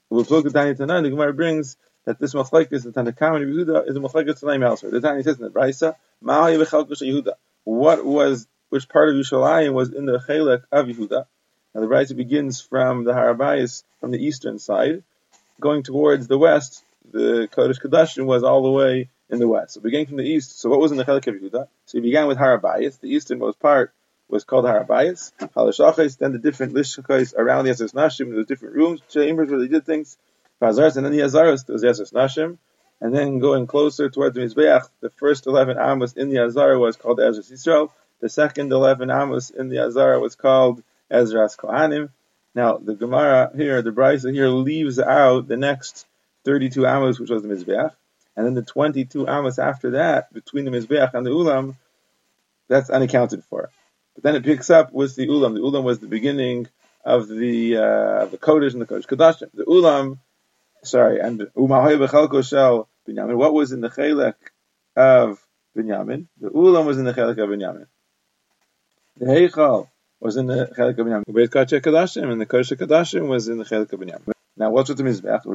We'll 0.10 0.26
talk 0.26 0.44
to 0.44 0.52
Tanya 0.52 0.76
Tanan. 0.76 1.04
The 1.04 1.12
Gemara 1.12 1.34
brings 1.34 1.78
that 2.08 2.20
this 2.20 2.34
machlekes, 2.34 2.84
the 2.84 2.92
Tanakama 2.92 3.42
and 3.42 3.54
Yehuda, 3.54 3.90
is 3.90 3.98
a 3.98 4.00
machlekes 4.00 4.42
Tanaim 4.42 4.66
elsewhere. 4.66 4.94
The 4.94 5.02
Tanya 5.02 5.24
says 5.24 5.38
in 5.38 5.44
the 5.44 5.50
Brisa, 5.50 5.96
Ma'ayi 6.24 6.58
Yehuda. 6.58 7.34
What 7.66 8.06
was 8.06 8.48
which 8.70 8.88
part 8.88 9.10
of 9.10 9.16
Yerushalayim 9.16 9.74
was 9.74 9.92
in 9.92 10.06
the 10.06 10.18
Chelek 10.18 10.64
of 10.72 10.86
Yehuda? 10.88 11.26
Now 11.76 11.82
the 11.82 11.88
Brisa 11.88 12.16
begins 12.16 12.62
from 12.62 13.04
the 13.04 13.12
Harabayas 13.12 13.84
from 14.00 14.12
the 14.12 14.26
eastern 14.26 14.58
side, 14.58 15.04
going 15.60 15.84
towards 15.84 16.28
the 16.28 16.38
west. 16.38 16.82
The 17.12 17.50
Kodesh 17.52 17.82
Kadashim 17.82 18.26
was 18.26 18.42
all 18.42 18.64
the 18.64 18.72
way 18.72 19.10
in 19.30 19.40
the 19.40 19.48
west. 19.50 19.74
So 19.74 19.82
beginning 19.82 20.08
from 20.08 20.18
the 20.18 20.24
east. 20.24 20.62
So 20.62 20.70
what 20.70 20.80
was 20.80 20.94
in 20.94 20.98
the 20.98 21.04
Chelik 21.04 21.28
of 21.28 21.36
Yehuda? 21.36 21.68
So 21.88 21.98
he 21.98 22.00
began 22.00 22.28
with 22.28 22.38
Harabayas. 22.38 23.02
The 23.02 23.10
easternmost 23.10 23.60
part 23.60 23.92
was 24.30 24.46
called 24.46 24.64
Harabayas. 24.64 25.34
Halashachas. 25.58 26.18
Then 26.18 26.32
the 26.32 26.40
different 26.40 26.74
lishchakais 26.74 27.36
around 27.36 27.66
the 27.66 27.72
Yesus 27.72 27.94
Nashim. 27.94 28.34
There 28.34 28.46
different 28.46 28.76
rooms, 28.76 29.02
chambers 29.10 29.50
where 29.50 29.60
they 29.60 29.68
did 29.68 29.86
things. 29.86 30.18
Fazaras, 30.62 30.98
and 30.98 31.06
then 31.06 31.12
the 31.12 31.20
Azaras. 31.20 31.66
There 31.66 31.78
Yesus 31.78 32.14
Nashim. 32.14 32.58
and 33.00 33.16
then 33.16 33.40
going 33.40 33.68
closer 33.68 34.10
towards 34.10 34.36
the 34.36 34.42
Mizbeach, 34.42 34.88
the 35.02 35.10
first 35.12 35.46
11 35.46 35.78
amos 35.78 36.14
in 36.14 36.30
the 36.30 36.40
Azara 36.40 36.80
was 36.80 36.96
called 36.96 37.20
Ezra 37.20 37.44
Yisrael. 37.44 37.92
The 38.20 38.30
second 38.30 38.72
11 38.72 39.12
amos 39.12 39.52
in 39.52 39.70
the 39.70 39.80
Azara 39.80 40.20
was 40.20 40.36
called 40.36 40.82
Ezra's 41.12 41.56
Kohanim. 41.56 42.10
Now, 42.56 42.78
the 42.78 42.96
Gemara 42.96 43.52
here, 43.56 43.84
the 43.84 43.92
Brisa 43.92 44.34
here 44.34 44.48
leaves 44.48 45.00
out 45.00 45.48
the 45.48 45.58
next 45.58 46.08
32 46.46 46.88
amos, 46.88 47.20
which 47.20 47.30
was 47.30 47.44
the 47.44 47.50
Mizbeach, 47.50 47.92
and 48.36 48.46
then 48.46 48.56
the 48.56 48.64
22 48.64 49.28
amos 49.28 49.60
after 49.60 49.92
that, 49.92 50.34
between 50.34 50.66
the 50.66 50.72
Mizbeach 50.72 51.14
and 51.14 51.26
the 51.26 51.30
Ulam, 51.30 51.76
that's 52.68 52.90
unaccounted 52.90 53.44
for. 53.44 53.70
But 54.16 54.24
then 54.24 54.36
it 54.36 54.44
picks 54.44 54.72
up 54.72 54.92
with 54.92 55.16
the 55.16 55.28
Ulam. 55.28 55.54
The 55.54 55.60
Ulam 55.60 55.84
was 55.84 56.00
the 56.00 56.08
beginning 56.08 56.68
of 57.06 57.28
the 57.28 57.78
uh, 57.78 58.26
the 58.26 58.38
Kodesh 58.38 58.74
and 58.74 58.82
the 58.82 58.86
Kodesh 58.86 59.06
Kodashim. 59.06 59.52
The 59.54 59.64
Ulam 59.64 60.18
sorry, 60.84 61.20
and 61.20 61.40
Umahoy 61.56 61.98
Bechalko 61.98 62.86
Binyamin. 63.08 63.36
What 63.36 63.54
was 63.54 63.72
in 63.72 63.82
the 63.82 63.90
Chelek 63.90 64.36
of 64.96 65.40
Binyamin? 65.78 66.28
The 66.40 66.50
Ulam 66.50 66.86
was 66.86 66.98
in 66.98 67.06
the 67.06 67.14
Chelek 67.14 67.38
of 67.38 67.50
Binyamin. 67.50 67.88
The 69.18 69.26
Heichal 69.26 69.88
was 70.20 70.38
in 70.38 70.48
the 70.48 70.68
Chelek 70.78 71.00
of 71.00 71.08
Binyamin. 71.08 71.26
The 71.26 71.34
Beit 71.34 71.52
Kachet 71.52 71.82
Kadashim 71.82 72.32
and 72.32 72.42
the 72.42 72.46
Kodesh 72.46 72.76
Kadashim 72.76 73.28
was 73.28 73.48
in 73.48 73.58
the 73.58 73.64
Chelek 73.64 73.94
of 73.94 74.00
Binyamin. 74.00 74.34
Now, 74.60 74.72
what's 74.72 74.90
with 74.90 74.98
the 74.98 75.04
Mizbech? 75.04 75.44
There 75.44 75.54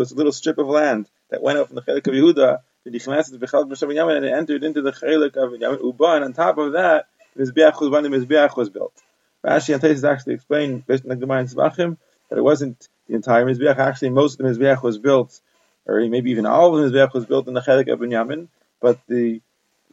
was 0.00 0.12
a 0.12 0.16
little 0.16 0.32
strip 0.32 0.58
of 0.58 0.66
land 0.66 1.08
that 1.30 1.40
went 1.40 1.58
out 1.58 1.68
from 1.68 1.76
the 1.76 1.82
Chelek 1.82 2.08
of 2.08 2.14
Yehuda, 2.14 2.58
and 2.84 4.24
it 4.24 4.32
entered 4.32 4.64
into 4.64 4.82
the 4.82 4.90
Chelek 4.90 5.36
of 5.36 5.52
Binyamin. 5.52 5.80
Uba, 5.80 6.04
and 6.04 6.24
on 6.24 6.32
top 6.32 6.58
of 6.58 6.72
that, 6.72 7.06
the 7.36 7.44
Mizbech 7.44 7.80
was 7.80 7.90
when 7.90 8.02
the 8.02 8.08
Mizbech 8.08 8.56
was 8.56 8.68
built. 8.68 9.00
Rashi 9.44 9.72
and 9.72 9.80
Tais 9.80 10.02
actually 10.04 10.34
explained, 10.34 10.84
based 10.84 11.04
on 11.04 11.10
the 11.10 11.16
Gemara 11.16 11.40
in 11.40 11.46
Tzvachim, 11.46 11.98
that 12.30 12.38
it 12.38 12.42
wasn't 12.42 12.88
the 13.08 13.14
entire 13.14 13.44
Mizbeach. 13.44 13.78
Actually, 13.78 14.10
most 14.10 14.38
of 14.38 14.46
the 14.46 14.52
Mizbeach 14.52 14.82
was 14.82 14.98
built, 14.98 15.40
or 15.86 16.00
maybe 16.08 16.30
even 16.30 16.46
all 16.46 16.76
of 16.76 16.92
the 16.92 16.98
Mizbeach 16.98 17.14
was 17.14 17.26
built 17.26 17.48
in 17.48 17.54
the 17.54 17.60
Chelik 17.60 17.92
of 17.92 18.00
Binyamin, 18.00 18.48
but 18.80 19.00
the 19.06 19.40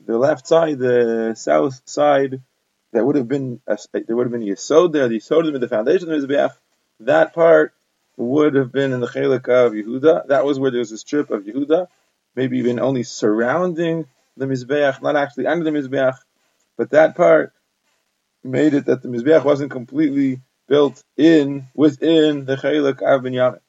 the 0.06 0.18
left 0.18 0.48
side, 0.48 0.80
the 0.80 1.36
south 1.36 1.82
side, 1.86 2.42
that 2.94 3.06
would 3.06 3.16
have 3.16 3.28
been 3.28 3.62
a, 3.68 3.78
there 3.94 4.16
would 4.16 4.26
have 4.26 4.32
been 4.32 4.42
Yesod 4.42 4.94
there. 4.94 5.08
The 5.08 5.22
would 5.32 5.46
have 5.46 5.62
the 5.62 5.68
foundation 5.68 6.12
of 6.12 6.22
the 6.22 6.28
Mizbeach. 6.28 6.54
That 7.02 7.34
part 7.34 7.74
would 8.18 8.56
have 8.56 8.72
been 8.72 8.92
in 8.92 9.00
the 9.00 9.08
Chelik 9.08 9.48
of 9.48 9.74
Yehuda. 9.74 10.28
That 10.28 10.46
was 10.46 10.60
where 10.60 10.72
there 10.72 10.80
was 10.80 10.92
a 10.92 10.98
strip 10.98 11.32
of 11.32 11.44
Yehuda, 11.44 11.88
maybe 12.36 12.60
even 12.60 12.80
only 12.80 13.04
surrounding 13.04 14.08
the 14.38 14.46
Mizbeach, 14.46 15.02
not 15.02 15.16
actually 15.16 15.48
under 15.48 15.64
the 15.64 15.72
Mizbeach, 15.72 16.18
but 16.78 16.92
that 16.92 17.16
part 17.16 17.54
made 18.44 18.74
it 18.74 18.86
that 18.86 19.02
the 19.02 19.10
Mizbeach 19.10 19.44
wasn't 19.44 19.72
completely 19.72 20.42
built 20.70 21.04
in 21.18 21.68
within 21.74 22.46
the 22.46 22.56
Chelik 22.56 23.02
of 23.02 23.24
Binyamin. 23.24 23.60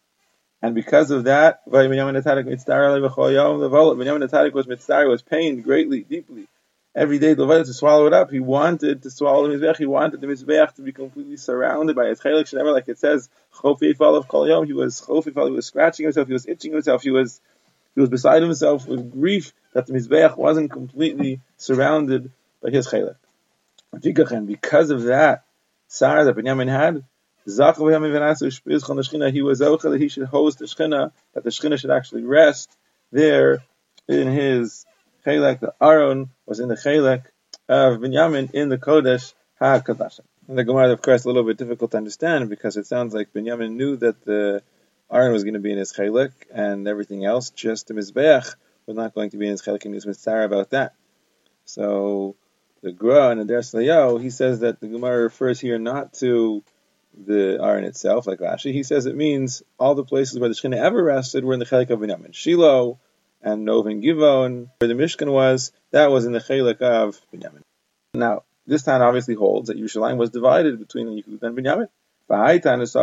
And 0.63 0.75
because 0.75 1.11
of 1.11 1.25
that, 1.25 1.67
Binyamin 1.69 2.23
Natarik 2.23 4.53
was 4.53 4.69
mitzvah, 4.69 5.09
was 5.09 5.23
pained 5.23 5.65
greatly, 5.65 6.03
deeply. 6.03 6.47
Every 6.95 7.21
day, 7.21 7.35
Leviah 7.35 7.65
to 7.65 7.73
swallow 7.73 8.07
it 8.09 8.13
up. 8.13 8.31
He 8.31 8.41
wanted 8.41 9.05
to 9.05 9.11
swallow 9.11 9.49
the 9.49 9.55
mizbech. 9.55 9.79
He 9.79 9.87
wanted 9.87 10.21
the 10.21 10.27
mizbech 10.27 10.75
to 10.75 10.83
be 10.83 10.93
completely 10.93 11.37
surrounded 11.37 11.95
by 11.95 12.07
his 12.07 12.21
chelik. 12.21 12.53
Like 12.53 12.89
it 12.89 12.99
says. 12.99 13.29
He 13.63 14.73
was 14.73 15.07
He 15.07 15.53
was 15.53 15.67
scratching 15.67 16.05
himself. 16.05 16.27
He 16.27 16.33
was 16.33 16.47
itching 16.47 16.73
himself. 16.73 17.03
He 17.03 17.11
was 17.11 17.41
he 17.95 18.01
was 18.01 18.11
beside 18.11 18.43
himself 18.43 18.87
with 18.87 19.13
grief 19.13 19.53
that 19.73 19.87
the 19.87 19.93
mizbech 19.93 20.37
wasn't 20.37 20.73
completely 20.73 21.41
surrounded 21.57 22.33
by 22.63 22.71
his 22.71 22.89
chelik. 22.89 23.17
Because 24.47 24.91
of 24.91 25.05
that, 25.05 25.45
Sarah 25.93 26.25
that 26.25 26.37
Binyamin 26.37 26.69
had, 26.69 27.03
he 27.45 29.43
was 29.43 29.59
that 29.59 29.97
he 29.99 30.09
should 30.09 30.25
host 30.25 30.61
the 30.61 30.67
Shechina, 30.67 31.11
that 31.35 31.43
the 31.43 31.51
Shechina 31.51 31.81
should 31.81 31.91
actually 31.91 32.23
rest 32.23 32.71
there 33.11 33.65
in 34.07 34.29
his 34.29 34.87
Chelek. 35.27 35.59
The 35.59 35.75
Aaron 35.83 36.31
was 36.47 36.61
in 36.61 36.69
the 36.69 36.77
Chelek 36.77 37.25
of 37.69 37.99
Binyamin 37.99 38.53
in 38.53 38.69
the 38.69 38.79
Kodesh 38.79 39.35
HaKadosh. 39.61 40.21
And 40.47 40.57
the 40.57 40.63
Gemara, 40.63 40.93
of 40.93 41.03
course, 41.03 41.25
a 41.25 41.27
little 41.27 41.43
bit 41.43 41.57
difficult 41.57 41.91
to 41.91 41.97
understand 41.97 42.49
because 42.49 42.77
it 42.77 42.87
sounds 42.87 43.13
like 43.13 43.33
Binyamin 43.33 43.73
knew 43.73 43.97
that 43.97 44.25
the 44.25 44.63
Aaron 45.11 45.33
was 45.33 45.43
going 45.43 45.55
to 45.55 45.61
be 45.61 45.73
in 45.73 45.79
his 45.79 45.93
Chelek 45.93 46.31
and 46.55 46.87
everything 46.87 47.25
else, 47.25 47.51
just 47.51 47.89
the 47.89 47.95
Mizbeach 47.95 48.55
was 48.87 48.97
not 48.97 49.13
going 49.13 49.31
to 49.31 49.39
be 49.39 49.47
in 49.47 49.53
his 49.53 49.63
Chelek 49.63 49.85
and 49.87 49.93
he 49.93 49.97
was 49.97 50.07
mitzvah 50.07 50.45
about 50.45 50.71
that. 50.71 50.95
So 51.65 52.37
the 52.83 52.93
Gra 52.93 53.31
and 53.31 53.41
the 53.41 53.45
Der 53.45 54.19
he 54.19 54.31
says 54.31 54.61
that 54.61 54.81
the 54.81 54.89
Gemara 54.89 55.25
refers 55.25 55.61
here 55.61 55.79
not 55.79 56.15
to 56.15 56.63
the 57.27 57.59
Aron 57.61 57.85
itself, 57.85 58.27
like 58.27 58.39
Rashi. 58.39 58.73
He 58.73 58.83
says 58.83 59.05
it 59.07 59.17
means 59.17 59.63
all 59.79 59.95
the 59.95 60.05
places 60.05 60.39
where 60.39 60.49
the 60.49 60.55
Shekhinah 60.55 60.77
ever 60.77 61.03
rested 61.03 61.45
were 61.45 61.55
in 61.55 61.59
the 61.59 61.67
Chelik 61.67 61.91
of 61.91 62.01
Binyamin. 62.01 62.35
Shiloh 62.35 62.99
and 63.43 63.67
Novin 63.67 64.03
Givon, 64.03 64.69
where 64.79 64.89
the 64.89 64.95
Mishkan 64.95 65.31
was, 65.31 65.73
that 65.91 66.11
was 66.11 66.25
in 66.25 66.33
the 66.33 66.39
Chelik 66.39 66.81
of 66.81 67.21
Binyamin. 67.33 67.63
Now, 68.15 68.45
this 68.67 68.83
town 68.83 69.03
obviously 69.03 69.35
holds 69.35 69.69
that 69.69 69.79
Yerushalayim 69.79 70.17
was 70.17 70.31
divided 70.31 70.79
between 70.79 71.09
Yehud 71.09 71.43
and 71.43 71.57
Binyamin. 71.57 71.89
The 72.29 73.01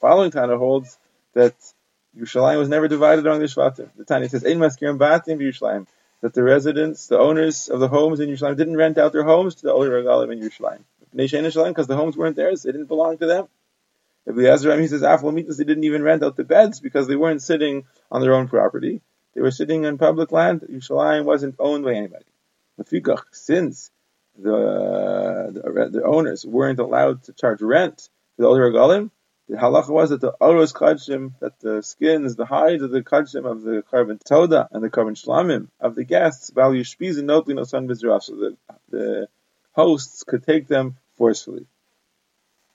following 0.00 0.30
Tana 0.30 0.56
holds 0.56 0.98
that 1.34 1.54
Yerushalayim 2.16 2.58
was 2.58 2.68
never 2.68 2.86
divided 2.86 3.26
among 3.26 3.40
the 3.40 3.46
Shvatim. 3.46 3.88
The 3.96 4.04
Tanya 4.04 4.28
says, 4.28 4.44
Ein 4.44 4.58
maskirim 4.58 4.96
batim 4.96 5.40
Yerushalayim 5.40 5.88
that 6.22 6.34
the 6.34 6.42
residents, 6.42 7.06
the 7.08 7.18
owners 7.18 7.68
of 7.68 7.80
the 7.80 7.88
homes 7.88 8.20
in 8.20 8.28
Yerushalayim, 8.28 8.56
didn't 8.56 8.76
rent 8.76 8.98
out 8.98 9.12
their 9.12 9.24
homes 9.24 9.56
to 9.56 9.62
the 9.62 9.72
Oli 9.72 9.88
Regalim 9.88 10.32
in 10.32 10.40
Yerushalayim. 10.40 10.82
Because 11.12 11.86
the 11.86 11.96
homes 11.96 12.16
weren't 12.16 12.36
theirs, 12.36 12.62
they 12.62 12.72
didn't 12.72 12.88
belong 12.88 13.18
to 13.18 13.26
them. 13.26 13.48
Ezra 14.28 14.80
he 14.80 14.88
says 14.88 15.02
Aflamitas, 15.02 15.56
they 15.56 15.64
didn't 15.64 15.84
even 15.84 16.02
rent 16.02 16.22
out 16.22 16.36
the 16.36 16.44
beds 16.44 16.80
because 16.80 17.06
they 17.06 17.16
weren't 17.16 17.42
sitting 17.42 17.84
on 18.10 18.20
their 18.20 18.34
own 18.34 18.48
property. 18.48 19.00
They 19.34 19.40
were 19.40 19.50
sitting 19.50 19.86
on 19.86 19.98
public 19.98 20.32
land. 20.32 20.62
Yerushalayim 20.62 21.24
wasn't 21.24 21.56
owned 21.58 21.84
by 21.84 21.94
anybody. 21.94 22.24
Since 23.32 23.90
the, 24.36 25.52
the, 25.54 25.88
the 25.92 26.02
owners 26.04 26.44
weren't 26.44 26.78
allowed 26.78 27.22
to 27.24 27.32
charge 27.32 27.62
rent 27.62 27.98
to 27.98 28.08
the 28.38 28.46
Oli 28.46 28.60
Regalim, 28.60 29.10
the 29.48 29.56
halacha 29.56 29.88
was 29.88 30.10
that 30.10 30.20
the 30.20 30.32
oros 30.40 30.72
kachim, 30.72 31.32
that 31.40 31.58
the 31.60 31.82
skins, 31.82 32.34
the 32.36 32.46
hides 32.46 32.82
of 32.82 32.90
the 32.90 33.02
kachim 33.02 33.48
of 33.48 33.62
the 33.62 33.82
carbon 33.82 34.18
toda 34.24 34.68
and 34.72 34.82
the 34.82 34.90
carbon 34.90 35.14
shlamim 35.14 35.68
of 35.80 35.94
the 35.94 36.04
guests, 36.04 36.50
value 36.50 36.82
shpiz 36.82 37.18
and 37.18 37.28
notli 37.28 37.54
nosan 37.54 37.86
bizraf, 37.86 38.24
so 38.24 38.34
that 38.36 38.56
the 38.90 39.28
hosts 39.72 40.24
could 40.24 40.44
take 40.44 40.66
them 40.66 40.96
forcefully. 41.16 41.66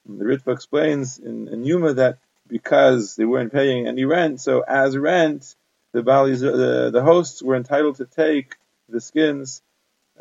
And 0.08 0.20
the 0.20 0.26
Ritva 0.26 0.54
explains 0.54 1.20
in, 1.20 1.48
in 1.50 1.66
Yuma 1.66 1.94
that 1.94 2.20
because 2.48 3.16
they 3.16 3.26
weren't 3.26 3.52
paying 3.52 3.88
any 3.88 4.06
rent, 4.06 4.40
so 4.40 4.62
as 4.62 4.98
rent, 4.98 5.56
the, 5.92 6.02
the, 6.02 6.90
the 6.92 7.04
hosts 7.04 7.44
were 7.44 7.56
entitled 7.56 7.98
to 7.98 8.06
take 8.06 8.56
the 8.88 9.02
skins 9.02 9.62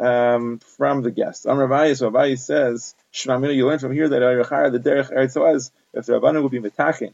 um, 0.00 0.59
from 0.59 1.02
the 1.02 1.11
guests. 1.11 1.47
Amr 1.47 1.95
so 1.95 2.11
says, 2.37 2.95
Shmamina, 3.12 3.54
you 3.54 3.66
learn 3.66 3.78
from 3.78 3.92
here 3.92 4.09
that 4.09 4.19
the 4.19 4.78
derech 4.78 5.12
eretz 5.12 5.71
if 5.92 6.07
the 6.07 6.12
Rabbanu 6.14 6.42
would 6.42 6.52
be 6.52 6.61
metachin, 6.61 7.12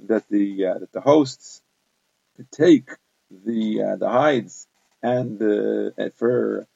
that 0.00 0.28
the 0.28 0.66
uh, 0.66 0.78
that 0.78 0.92
the 0.92 1.00
hosts 1.00 1.62
could 2.36 2.50
take 2.50 2.90
the 3.30 3.82
uh, 3.82 3.96
the 3.96 4.08
hides 4.08 4.66
and 5.02 5.40
uh, 5.40 6.10
for 6.16 6.66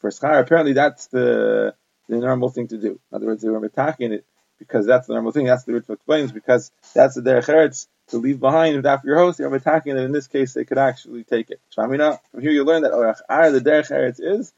for 0.00 0.10
schar. 0.10 0.40
Apparently, 0.40 0.72
that's 0.72 1.06
the 1.08 1.74
the 2.08 2.18
normal 2.18 2.48
thing 2.48 2.68
to 2.68 2.78
do. 2.78 3.00
In 3.12 3.16
other 3.16 3.26
words, 3.26 3.42
they 3.42 3.48
were 3.48 3.60
metachin 3.60 4.12
it 4.12 4.24
because 4.58 4.86
that's 4.86 5.06
the 5.06 5.14
normal 5.14 5.32
thing. 5.32 5.46
That's 5.46 5.64
the 5.64 5.72
Ritva 5.72 5.90
explains 5.90 6.32
because 6.32 6.72
that's 6.94 7.14
the 7.14 7.20
derech 7.20 7.46
eretz 7.46 7.86
to 8.08 8.18
leave 8.18 8.40
behind 8.40 8.84
after 8.86 9.08
your 9.08 9.18
host. 9.18 9.38
You're 9.38 9.50
metachin 9.50 9.94
that 9.94 10.04
in 10.04 10.12
this 10.12 10.26
case 10.26 10.54
they 10.54 10.64
could 10.64 10.78
actually 10.78 11.24
take 11.24 11.50
it. 11.50 11.60
Shmamina, 11.76 12.18
from 12.30 12.40
here 12.40 12.50
you 12.50 12.64
learn 12.64 12.82
that 12.82 12.92
oh, 12.92 13.50
the 13.52 13.60
derech 13.60 13.90
eretz 13.90 14.20
is 14.20 14.52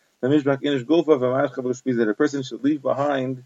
that 1.96 2.08
a 2.08 2.14
person 2.14 2.42
should 2.42 2.64
leave 2.64 2.82
behind 2.82 3.44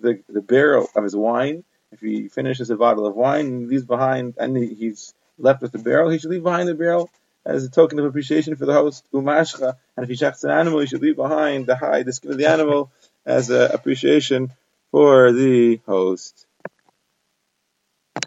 the, 0.00 0.22
the 0.28 0.40
barrel 0.42 0.88
of 0.94 1.04
his 1.04 1.16
wine. 1.16 1.64
If 1.92 2.00
he 2.00 2.28
finishes 2.28 2.70
a 2.70 2.76
bottle 2.76 3.06
of 3.06 3.14
wine 3.14 3.46
and 3.46 3.68
leaves 3.68 3.84
behind, 3.84 4.34
and 4.38 4.56
he's 4.56 5.14
left 5.38 5.62
with 5.62 5.72
the 5.72 5.78
barrel, 5.78 6.10
he 6.10 6.18
should 6.18 6.30
leave 6.30 6.42
behind 6.42 6.68
the 6.68 6.74
barrel 6.74 7.10
as 7.44 7.64
a 7.64 7.70
token 7.70 7.98
of 7.98 8.04
appreciation 8.04 8.56
for 8.56 8.66
the 8.66 8.72
host, 8.72 9.06
umashcha. 9.12 9.76
And 9.96 10.04
if 10.04 10.08
he 10.08 10.16
shechs 10.16 10.42
an 10.44 10.50
animal, 10.50 10.80
he 10.80 10.86
should 10.86 11.02
leave 11.02 11.16
behind 11.16 11.66
the 11.66 11.76
hide, 11.76 12.06
the 12.06 12.12
skin 12.12 12.32
of 12.32 12.38
the 12.38 12.46
animal, 12.46 12.90
as 13.24 13.50
an 13.50 13.70
appreciation 13.72 14.52
for 14.90 15.32
the 15.32 15.80
host. 15.86 16.45